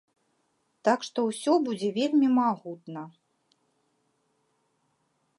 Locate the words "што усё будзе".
1.07-1.89